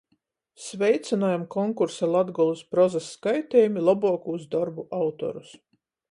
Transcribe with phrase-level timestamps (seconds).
[0.67, 5.53] Sveicynojam konkursa "Latgolys prozys skaitejumi" lobuokūs dorbu autorus!